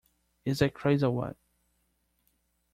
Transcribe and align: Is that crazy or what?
Is 0.45 0.57
that 0.57 0.73
crazy 0.73 1.05
or 1.05 1.11
what? 1.11 1.35